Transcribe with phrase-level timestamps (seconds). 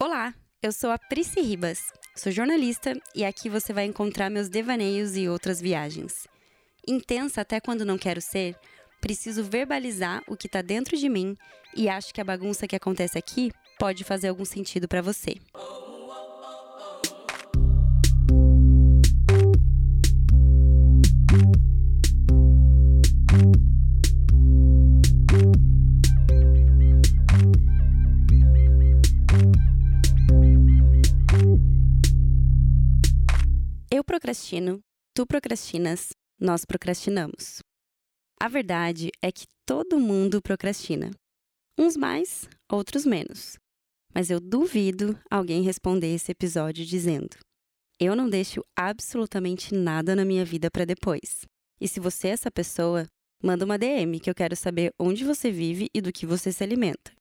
[0.00, 0.32] Olá,
[0.62, 5.28] eu sou a Prisci Ribas, sou jornalista e aqui você vai encontrar meus devaneios e
[5.28, 6.28] outras viagens.
[6.86, 8.54] Intensa até quando não quero ser,
[9.00, 11.36] preciso verbalizar o que está dentro de mim
[11.74, 15.34] e acho que a bagunça que acontece aqui pode fazer algum sentido para você.
[34.08, 34.80] Procrastino,
[35.14, 36.08] tu procrastinas,
[36.40, 37.58] nós procrastinamos.
[38.40, 41.10] A verdade é que todo mundo procrastina.
[41.78, 43.58] Uns mais, outros menos.
[44.14, 47.36] Mas eu duvido alguém responder esse episódio dizendo:
[48.00, 51.44] Eu não deixo absolutamente nada na minha vida para depois.
[51.78, 53.06] E se você é essa pessoa,
[53.44, 56.64] manda uma DM que eu quero saber onde você vive e do que você se
[56.64, 57.12] alimenta.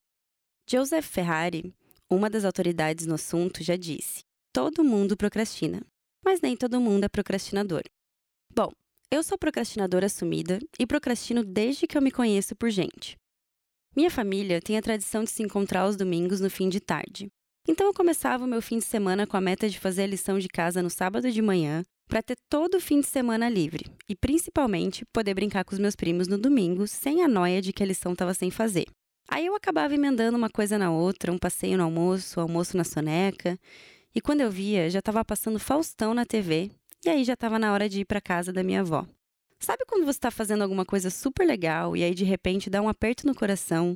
[0.70, 1.74] Joseph Ferrari,
[2.10, 4.22] uma das autoridades no assunto, já disse:
[4.54, 5.82] Todo mundo procrastina
[6.28, 7.84] mas nem todo mundo é procrastinador.
[8.54, 8.70] Bom,
[9.10, 13.16] eu sou procrastinadora assumida e procrastino desde que eu me conheço por gente.
[13.96, 17.30] Minha família tem a tradição de se encontrar aos domingos no fim de tarde.
[17.66, 20.38] Então eu começava o meu fim de semana com a meta de fazer a lição
[20.38, 24.14] de casa no sábado de manhã, para ter todo o fim de semana livre e
[24.14, 27.86] principalmente poder brincar com os meus primos no domingo sem a noia de que a
[27.86, 28.88] lição estava sem fazer.
[29.30, 33.58] Aí eu acabava emendando uma coisa na outra, um passeio no almoço, almoço na soneca,
[34.18, 36.72] e quando eu via, já estava passando Faustão na TV,
[37.06, 39.06] e aí já estava na hora de ir para casa da minha avó.
[39.60, 42.90] Sabe quando você está fazendo alguma coisa super legal e aí de repente dá um
[42.90, 43.96] aperto no coração,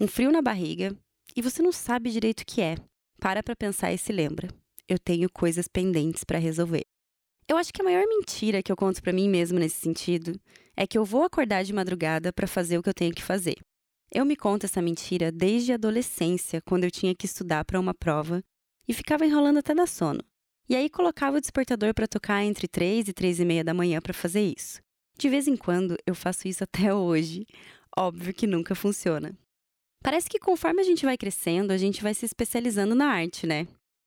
[0.00, 0.92] um frio na barriga
[1.36, 2.74] e você não sabe direito o que é?
[3.20, 4.48] Para para pensar e se lembra.
[4.88, 6.82] Eu tenho coisas pendentes para resolver.
[7.46, 10.32] Eu acho que a maior mentira que eu conto para mim mesmo nesse sentido
[10.76, 13.54] é que eu vou acordar de madrugada para fazer o que eu tenho que fazer.
[14.12, 17.94] Eu me conto essa mentira desde a adolescência, quando eu tinha que estudar para uma
[17.94, 18.42] prova
[18.86, 20.20] e ficava enrolando até dar sono.
[20.68, 24.00] E aí colocava o despertador para tocar entre 3 e 3 e meia da manhã
[24.00, 24.80] para fazer isso.
[25.18, 27.46] De vez em quando eu faço isso até hoje.
[27.96, 29.36] Óbvio que nunca funciona.
[30.02, 33.66] Parece que conforme a gente vai crescendo, a gente vai se especializando na arte, né?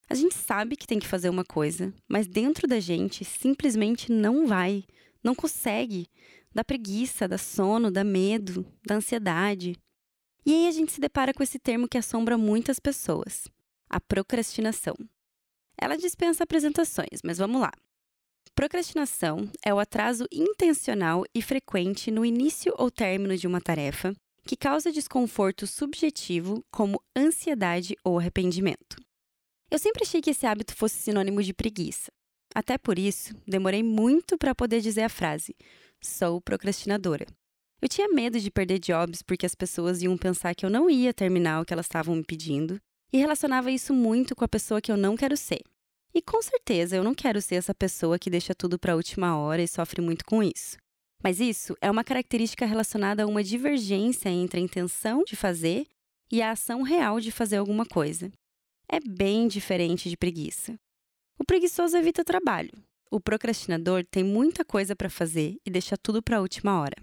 [0.10, 4.48] A gente sabe que tem que fazer uma coisa, mas dentro da gente simplesmente não
[4.48, 4.84] vai,
[5.24, 6.08] não consegue.
[6.54, 9.76] Dá preguiça, dá sono, dá medo, dá ansiedade.
[10.46, 13.48] E aí a gente se depara com esse termo que assombra muitas pessoas:
[13.94, 14.96] a procrastinação.
[15.80, 17.72] Ela dispensa apresentações, mas vamos lá.
[18.56, 24.12] Procrastinação é o atraso intencional e frequente no início ou término de uma tarefa
[24.46, 28.98] que causa desconforto subjetivo, como ansiedade ou arrependimento.
[29.70, 32.12] Eu sempre achei que esse hábito fosse sinônimo de preguiça.
[32.54, 35.56] Até por isso, demorei muito para poder dizer a frase:
[36.02, 37.28] sou procrastinadora.
[37.80, 41.14] Eu tinha medo de perder jobs porque as pessoas iam pensar que eu não ia
[41.14, 42.82] terminar o que elas estavam me pedindo
[43.14, 45.62] e relacionava isso muito com a pessoa que eu não quero ser.
[46.16, 49.38] E com certeza eu não quero ser essa pessoa que deixa tudo para a última
[49.38, 50.78] hora e sofre muito com isso.
[51.24, 55.86] Mas isso é uma característica relacionada a uma divergência entre a intenção de fazer
[56.32, 58.32] e a ação real de fazer alguma coisa.
[58.90, 60.76] É bem diferente de preguiça.
[61.40, 62.72] O preguiçoso evita trabalho.
[63.12, 66.96] O procrastinador tem muita coisa para fazer e deixa tudo para a última hora.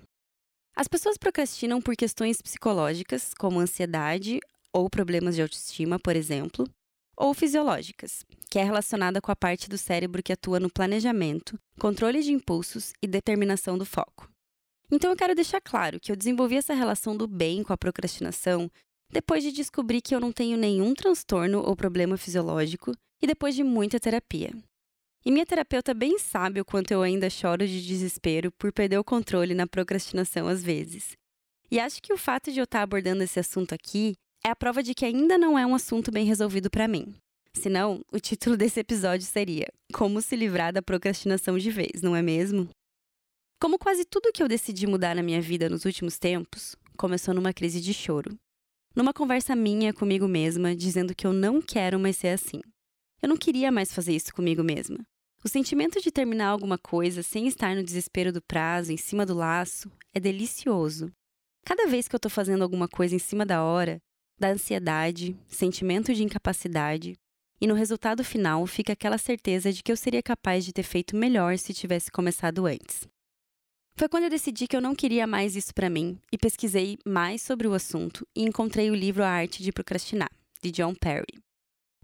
[0.75, 4.41] As pessoas procrastinam por questões psicológicas, como ansiedade
[4.73, 6.69] ou problemas de autoestima, por exemplo,
[7.17, 12.23] ou fisiológicas, que é relacionada com a parte do cérebro que atua no planejamento, controle
[12.23, 14.31] de impulsos e determinação do foco.
[14.91, 18.71] Então eu quero deixar claro que eu desenvolvi essa relação do bem com a procrastinação
[19.13, 23.63] depois de descobrir que eu não tenho nenhum transtorno ou problema fisiológico e depois de
[23.63, 24.51] muita terapia.
[25.25, 29.05] E minha terapeuta bem sabe o quanto eu ainda choro de desespero por perder o
[29.05, 31.13] controle na procrastinação às vezes.
[31.71, 34.15] E acho que o fato de eu estar abordando esse assunto aqui
[34.45, 37.15] é a prova de que ainda não é um assunto bem resolvido para mim.
[37.55, 42.23] Senão, o título desse episódio seria Como se livrar da procrastinação de vez, não é
[42.23, 42.69] mesmo?
[43.61, 47.53] Como quase tudo que eu decidi mudar na minha vida nos últimos tempos, começou numa
[47.53, 48.39] crise de choro.
[48.95, 52.61] Numa conversa minha comigo mesma, dizendo que eu não quero mais ser assim.
[53.21, 54.99] Eu não queria mais fazer isso comigo mesma.
[55.45, 59.35] O sentimento de terminar alguma coisa sem estar no desespero do prazo, em cima do
[59.35, 61.11] laço, é delicioso.
[61.65, 63.99] Cada vez que eu tô fazendo alguma coisa em cima da hora,
[64.41, 67.15] da ansiedade, sentimento de incapacidade,
[67.61, 71.15] e no resultado final fica aquela certeza de que eu seria capaz de ter feito
[71.15, 73.07] melhor se tivesse começado antes.
[73.97, 77.43] Foi quando eu decidi que eu não queria mais isso para mim e pesquisei mais
[77.43, 80.31] sobre o assunto e encontrei o livro A Arte de Procrastinar,
[80.63, 81.39] de John Perry.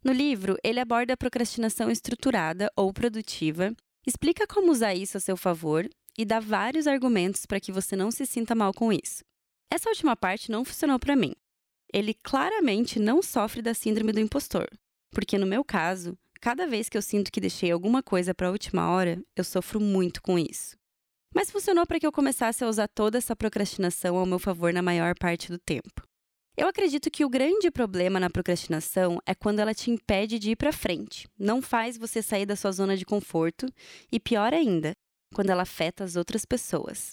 [0.04, 3.74] No livro, ele aborda a procrastinação estruturada ou produtiva,
[4.06, 5.88] explica como usar isso a seu favor
[6.18, 9.24] e dá vários argumentos para que você não se sinta mal com isso.
[9.72, 11.32] Essa última parte não funcionou para mim,
[11.92, 14.68] ele claramente não sofre da síndrome do impostor,
[15.10, 18.50] porque no meu caso, cada vez que eu sinto que deixei alguma coisa para a
[18.50, 20.76] última hora, eu sofro muito com isso.
[21.34, 24.82] Mas funcionou para que eu começasse a usar toda essa procrastinação ao meu favor na
[24.82, 26.02] maior parte do tempo.
[26.56, 30.56] Eu acredito que o grande problema na procrastinação é quando ela te impede de ir
[30.56, 33.66] para frente, não faz você sair da sua zona de conforto
[34.10, 34.92] e, pior ainda,
[35.34, 37.10] quando ela afeta as outras pessoas.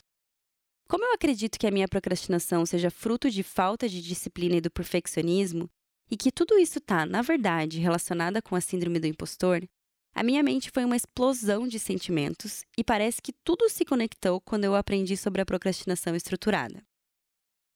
[0.87, 4.71] Como eu acredito que a minha procrastinação seja fruto de falta de disciplina e do
[4.71, 5.69] perfeccionismo,
[6.11, 9.67] e que tudo isso está, na verdade, relacionada com a síndrome do impostor,
[10.15, 14.65] a minha mente foi uma explosão de sentimentos e parece que tudo se conectou quando
[14.65, 16.83] eu aprendi sobre a procrastinação estruturada.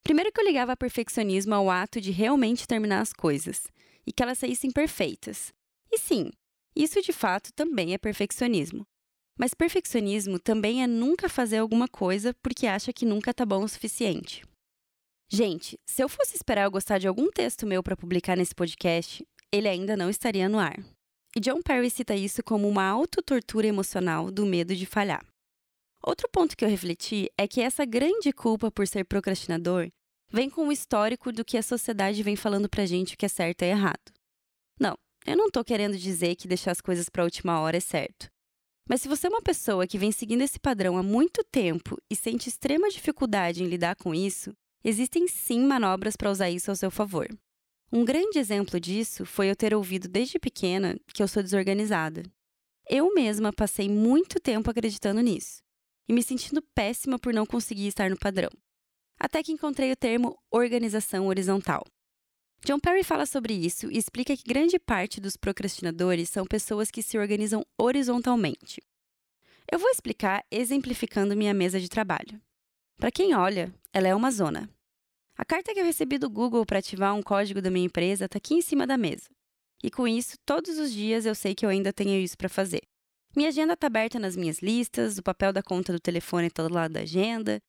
[0.04, 3.64] Primeiro que eu ligava perfeccionismo ao ato de realmente terminar as coisas
[4.06, 5.52] e que elas saíssem perfeitas.
[5.92, 6.30] E sim,
[6.76, 8.86] isso de fato também é perfeccionismo.
[9.38, 13.70] Mas perfeccionismo também é nunca fazer alguma coisa porque acha que nunca tá bom o
[13.70, 14.44] suficiente.
[15.30, 19.24] Gente, se eu fosse esperar eu gostar de algum texto meu para publicar nesse podcast,
[19.52, 20.78] ele ainda não estaria no ar.
[21.36, 25.24] E John Perry cita isso como uma autotortura emocional do medo de falhar.
[26.04, 29.90] Outro ponto que eu refleti é que essa grande culpa por ser procrastinador
[30.32, 33.30] vem com o histórico do que a sociedade vem falando pra gente o que é
[33.30, 34.14] certo e errado.
[34.80, 34.96] Não,
[35.26, 38.28] eu não tô querendo dizer que deixar as coisas para a última hora é certo.
[38.88, 42.16] Mas se você é uma pessoa que vem seguindo esse padrão há muito tempo e
[42.16, 44.54] sente extrema dificuldade em lidar com isso,
[44.84, 47.28] existem sim manobras para usar isso ao seu favor.
[47.92, 52.24] Um grande exemplo disso foi eu ter ouvido desde pequena que eu sou desorganizada.
[52.90, 55.62] Eu mesma passei muito tempo acreditando nisso
[56.08, 58.50] e me sentindo péssima por não conseguir estar no padrão
[59.20, 61.84] até que encontrei o termo organização horizontal.
[62.66, 67.02] John Perry fala sobre isso e explica que grande parte dos procrastinadores são pessoas que
[67.02, 68.82] se organizam horizontalmente.
[69.72, 72.42] Eu vou explicar exemplificando minha mesa de trabalho.
[72.98, 74.70] Para quem olha, ela é uma zona.
[75.38, 78.38] A carta que eu recebi do Google para ativar um código da minha empresa está
[78.38, 79.30] aqui em cima da mesa.
[79.84, 82.82] E com isso, todos os dias eu sei que eu ainda tenho isso para fazer.
[83.36, 86.74] Minha agenda está aberta nas minhas listas, o papel da conta do telefone está do
[86.74, 87.60] lado da agenda,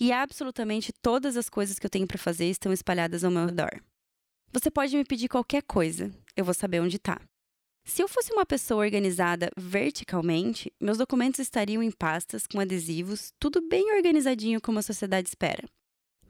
[0.00, 3.82] e absolutamente todas as coisas que eu tenho para fazer estão espalhadas ao meu redor.
[4.50, 7.20] Você pode me pedir qualquer coisa, eu vou saber onde está.
[7.84, 13.60] Se eu fosse uma pessoa organizada verticalmente, meus documentos estariam em pastas com adesivos, tudo
[13.68, 15.68] bem organizadinho como a sociedade espera.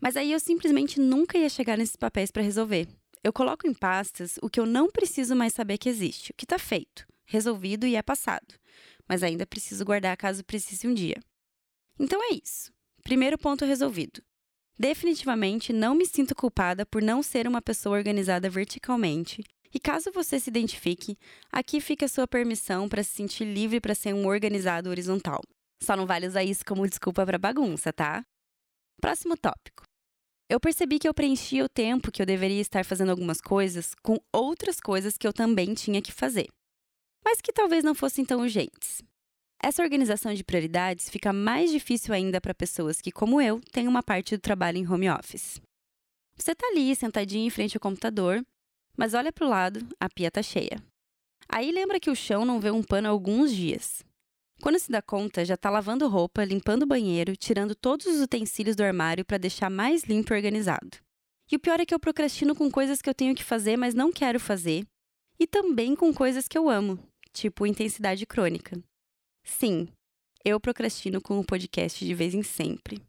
[0.00, 2.88] Mas aí eu simplesmente nunca ia chegar nesses papéis para resolver.
[3.22, 6.44] Eu coloco em pastas o que eu não preciso mais saber que existe, o que
[6.44, 8.54] está feito, resolvido e é passado,
[9.08, 11.20] mas ainda preciso guardar caso precise um dia.
[11.98, 12.72] Então é isso.
[13.02, 14.22] Primeiro ponto resolvido.
[14.78, 19.42] Definitivamente não me sinto culpada por não ser uma pessoa organizada verticalmente.
[19.74, 21.18] E caso você se identifique,
[21.52, 25.40] aqui fica a sua permissão para se sentir livre para ser um organizado horizontal.
[25.82, 28.24] Só não vale usar isso como desculpa para bagunça, tá?
[29.00, 29.82] Próximo tópico.
[30.48, 34.16] Eu percebi que eu preenchia o tempo que eu deveria estar fazendo algumas coisas com
[34.32, 36.46] outras coisas que eu também tinha que fazer,
[37.22, 39.02] mas que talvez não fossem tão urgentes.
[39.60, 44.02] Essa organização de prioridades fica mais difícil ainda para pessoas que, como eu, têm uma
[44.02, 45.60] parte do trabalho em home office.
[46.36, 48.44] Você está ali, sentadinho em frente ao computador,
[48.96, 50.80] mas olha para o lado, a pia está cheia.
[51.48, 54.04] Aí lembra que o chão não vê um pano há alguns dias.
[54.62, 58.76] Quando se dá conta, já está lavando roupa, limpando o banheiro, tirando todos os utensílios
[58.76, 60.98] do armário para deixar mais limpo e organizado.
[61.50, 63.94] E o pior é que eu procrastino com coisas que eu tenho que fazer, mas
[63.94, 64.86] não quero fazer,
[65.38, 66.98] e também com coisas que eu amo,
[67.32, 68.80] tipo intensidade crônica.
[69.48, 69.88] Sim,
[70.44, 73.02] eu procrastino com o podcast de vez em sempre.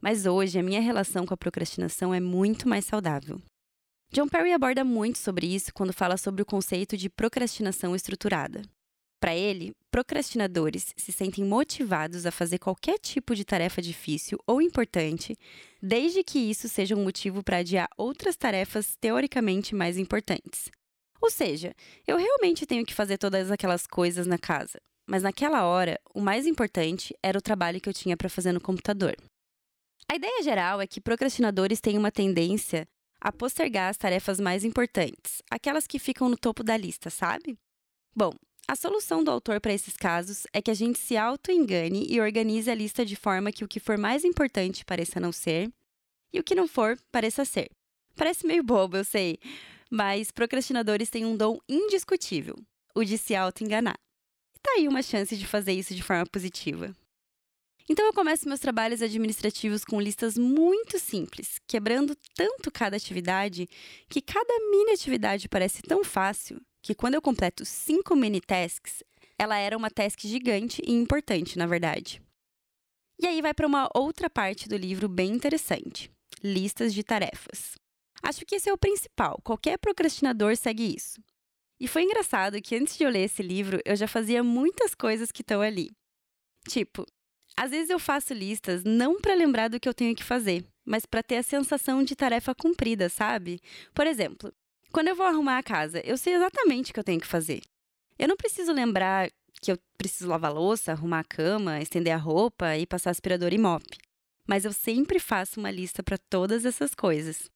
[0.00, 3.40] Mas hoje a minha relação com a procrastinação é muito mais saudável.
[4.12, 8.62] John Perry aborda muito sobre isso quando fala sobre o conceito de procrastinação estruturada.
[9.20, 15.36] Para ele, procrastinadores se sentem motivados a fazer qualquer tipo de tarefa difícil ou importante,
[15.82, 20.70] desde que isso seja um motivo para adiar outras tarefas teoricamente mais importantes.
[21.20, 21.74] Ou seja,
[22.06, 26.46] eu realmente tenho que fazer todas aquelas coisas na casa, mas naquela hora, o mais
[26.46, 29.16] importante era o trabalho que eu tinha para fazer no computador.
[30.08, 32.86] A ideia geral é que procrastinadores têm uma tendência
[33.20, 37.58] a postergar as tarefas mais importantes, aquelas que ficam no topo da lista, sabe?
[38.14, 38.32] Bom,
[38.66, 42.70] a solução do autor para esses casos é que a gente se auto-engane e organize
[42.70, 45.70] a lista de forma que o que for mais importante pareça não ser
[46.32, 47.68] e o que não for pareça ser.
[48.16, 49.38] Parece meio bobo, eu sei,
[49.90, 52.56] mas procrastinadores têm um dom indiscutível,
[52.94, 53.98] o de se auto-enganar
[54.62, 56.94] tá aí uma chance de fazer isso de forma positiva.
[57.88, 63.68] Então eu começo meus trabalhos administrativos com listas muito simples, quebrando tanto cada atividade
[64.08, 69.02] que cada mini atividade parece tão fácil que quando eu completo cinco mini tasks,
[69.36, 72.22] ela era uma task gigante e importante, na verdade.
[73.20, 76.10] E aí vai para uma outra parte do livro bem interessante:
[76.42, 77.74] listas de tarefas.
[78.22, 81.20] Acho que esse é o principal, qualquer procrastinador segue isso.
[81.80, 85.32] E foi engraçado que antes de eu ler esse livro, eu já fazia muitas coisas
[85.32, 85.90] que estão ali.
[86.68, 87.06] Tipo,
[87.56, 91.06] às vezes eu faço listas não para lembrar do que eu tenho que fazer, mas
[91.06, 93.60] para ter a sensação de tarefa cumprida, sabe?
[93.94, 94.52] Por exemplo,
[94.92, 97.62] quando eu vou arrumar a casa, eu sei exatamente o que eu tenho que fazer.
[98.18, 99.30] Eu não preciso lembrar
[99.62, 103.58] que eu preciso lavar louça, arrumar a cama, estender a roupa e passar aspirador e
[103.58, 103.84] mop.
[104.46, 107.50] Mas eu sempre faço uma lista para todas essas coisas.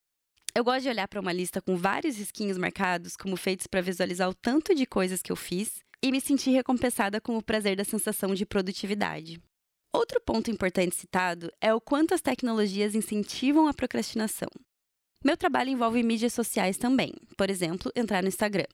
[0.57, 4.29] Eu gosto de olhar para uma lista com vários risquinhos marcados, como feitos para visualizar
[4.29, 7.83] o tanto de coisas que eu fiz e me sentir recompensada com o prazer da
[7.83, 9.43] sensação de produtividade.
[9.93, 14.49] Outro ponto importante citado é o quanto as tecnologias incentivam a procrastinação.
[15.25, 18.67] Meu trabalho envolve mídias sociais também, por exemplo, entrar no Instagram.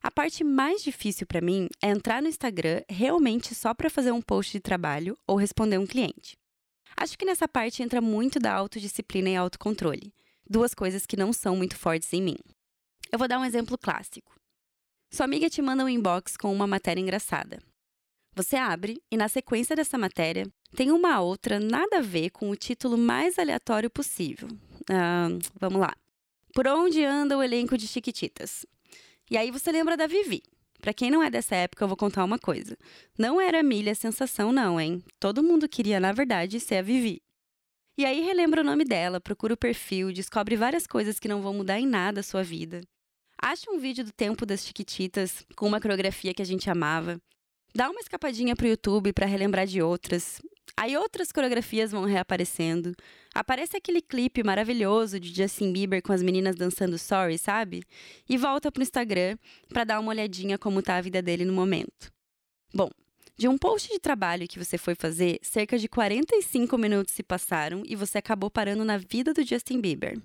[0.00, 4.22] A parte mais difícil para mim é entrar no Instagram realmente só para fazer um
[4.22, 6.36] post de trabalho ou responder um cliente.
[6.96, 10.12] Acho que nessa parte entra muito da autodisciplina e autocontrole,
[10.48, 12.36] duas coisas que não são muito fortes em mim.
[13.10, 14.34] Eu vou dar um exemplo clássico.
[15.12, 17.58] Sua amiga te manda um inbox com uma matéria engraçada.
[18.34, 22.56] Você abre e, na sequência dessa matéria, tem uma outra nada a ver com o
[22.56, 24.48] título mais aleatório possível.
[25.58, 25.94] Vamos lá.
[26.52, 28.66] Por onde anda o elenco de Chiquititas?
[29.30, 30.42] E aí você lembra da Vivi.
[30.80, 32.76] Para quem não é dessa época, eu vou contar uma coisa.
[33.18, 35.02] Não era a Milha sensação, não, hein?
[35.18, 37.22] Todo mundo queria, na verdade, ser a Vivi.
[37.98, 41.54] E aí relembra o nome dela, procura o perfil, descobre várias coisas que não vão
[41.54, 42.82] mudar em nada a sua vida.
[43.40, 47.18] Acha um vídeo do tempo das Chiquititas, com uma coreografia que a gente amava.
[47.74, 50.40] Dá uma escapadinha pro YouTube para relembrar de outras.
[50.76, 52.94] Aí outras coreografias vão reaparecendo.
[53.34, 57.82] Aparece aquele clipe maravilhoso de Justin Bieber com as meninas dançando Sorry, sabe?
[58.28, 59.38] E volta pro Instagram
[59.68, 62.12] para dar uma olhadinha como tá a vida dele no momento.
[62.74, 62.90] Bom,
[63.38, 67.82] de um post de trabalho que você foi fazer, cerca de 45 minutos se passaram
[67.84, 70.18] e você acabou parando na vida do Justin Bieber.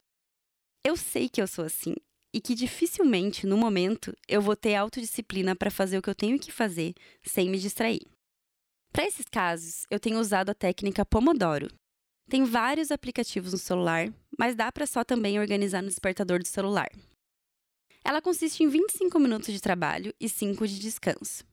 [0.84, 1.94] Eu sei que eu sou assim
[2.34, 6.40] e que dificilmente, no momento, eu vou ter autodisciplina para fazer o que eu tenho
[6.40, 8.08] que fazer sem me distrair.
[8.94, 11.68] Para esses casos, eu tenho usado a técnica Pomodoro.
[12.30, 14.08] Tem vários aplicativos no celular,
[14.40, 16.90] mas dá para só também organizar no despertador do celular.
[18.06, 21.51] Ela consiste em 25 minutos de trabalho e 5 de descanso.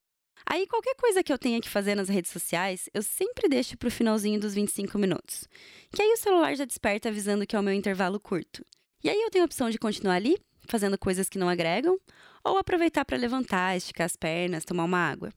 [0.51, 3.89] Aí, qualquer coisa que eu tenha que fazer nas redes sociais, eu sempre deixo para
[3.89, 5.47] o finalzinho dos 25 minutos.
[5.93, 8.65] Que aí o celular já desperta avisando que é o meu intervalo curto.
[9.05, 11.99] E aí eu tenho a opção de continuar ali, fazendo coisas que não agregam,
[12.43, 15.31] ou aproveitar para levantar, esticar as pernas, tomar uma água.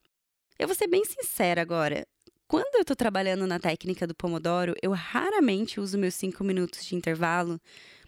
[0.57, 2.07] Eu vou ser bem sincera agora.
[2.47, 6.95] Quando eu estou trabalhando na técnica do Pomodoro, eu raramente uso meus cinco minutos de
[6.95, 7.59] intervalo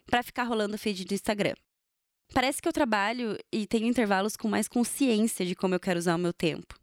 [0.06, 1.56] para ficar rolando feed do Instagram.
[2.34, 6.16] Parece que eu trabalho e tenho intervalos com mais consciência de como eu quero usar
[6.16, 6.82] o meu tempo.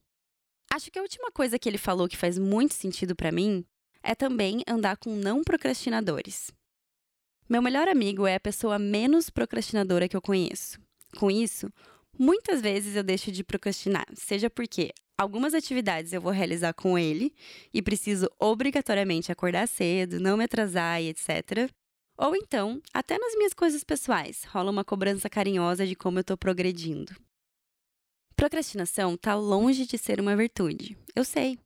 [0.72, 3.64] Acho que a última coisa que ele falou que faz muito sentido para mim
[4.02, 6.52] é também andar com não procrastinadores.
[7.48, 10.78] Meu melhor amigo é a pessoa menos procrastinadora que eu conheço.
[11.18, 11.68] Com isso,
[12.16, 17.34] muitas vezes eu deixo de procrastinar, seja porque algumas atividades eu vou realizar com ele
[17.74, 21.68] e preciso obrigatoriamente acordar cedo, não me atrasar e etc.
[22.16, 26.36] Ou então, até nas minhas coisas pessoais, rola uma cobrança carinhosa de como eu estou
[26.36, 27.12] progredindo.
[28.40, 31.58] Procrastinação está longe de ser uma virtude, eu sei.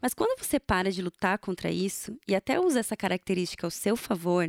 [0.00, 3.96] Mas quando você para de lutar contra isso e até usa essa característica ao seu
[3.96, 4.48] favor,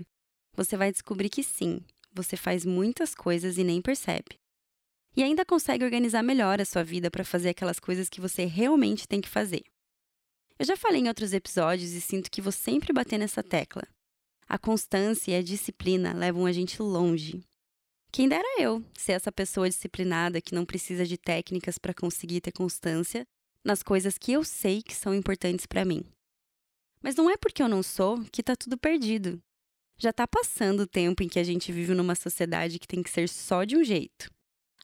[0.55, 1.81] você vai descobrir que sim,
[2.13, 4.38] você faz muitas coisas e nem percebe
[5.17, 9.07] e ainda consegue organizar melhor a sua vida para fazer aquelas coisas que você realmente
[9.07, 9.63] tem que fazer.
[10.60, 13.88] Eu já falei em outros episódios e sinto que vou sempre bater nessa tecla.
[14.48, 17.43] A constância e a disciplina levam a gente longe.
[18.15, 22.53] Quem dera eu ser essa pessoa disciplinada que não precisa de técnicas para conseguir ter
[22.53, 23.27] constância
[23.62, 26.01] nas coisas que eu sei que são importantes para mim.
[27.03, 29.38] Mas não é porque eu não sou que está tudo perdido.
[29.98, 33.10] Já está passando o tempo em que a gente vive numa sociedade que tem que
[33.10, 34.31] ser só de um jeito.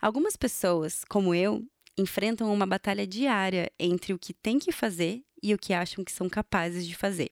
[0.01, 1.65] Algumas pessoas, como eu,
[1.97, 6.11] enfrentam uma batalha diária entre o que tem que fazer e o que acham que
[6.11, 7.29] são capazes de fazer.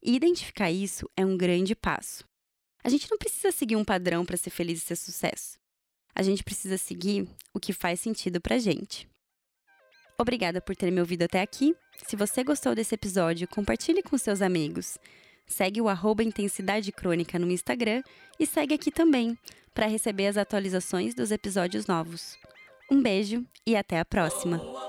[0.00, 2.27] E identificar isso é um grande passo.
[2.82, 5.58] A gente não precisa seguir um padrão para ser feliz e ter sucesso.
[6.14, 9.08] A gente precisa seguir o que faz sentido pra gente.
[10.20, 11.76] Obrigada por ter me ouvido até aqui.
[12.06, 14.98] Se você gostou desse episódio, compartilhe com seus amigos.
[15.46, 18.02] Segue o arroba Intensidade Crônica no Instagram
[18.38, 19.38] e segue aqui também
[19.72, 22.36] para receber as atualizações dos episódios novos.
[22.90, 24.87] Um beijo e até a próxima!